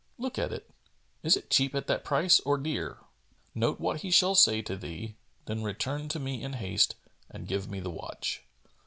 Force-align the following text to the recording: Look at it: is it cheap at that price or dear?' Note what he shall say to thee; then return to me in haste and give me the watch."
Look 0.17 0.39
at 0.39 0.51
it: 0.51 0.67
is 1.21 1.37
it 1.37 1.51
cheap 1.51 1.75
at 1.75 1.85
that 1.85 2.03
price 2.03 2.39
or 2.39 2.57
dear?' 2.57 2.97
Note 3.53 3.79
what 3.79 4.01
he 4.01 4.09
shall 4.09 4.33
say 4.33 4.63
to 4.63 4.75
thee; 4.75 5.15
then 5.45 5.61
return 5.61 6.09
to 6.09 6.17
me 6.17 6.41
in 6.41 6.53
haste 6.53 6.95
and 7.29 7.47
give 7.47 7.69
me 7.69 7.79
the 7.79 7.91
watch." 7.91 8.41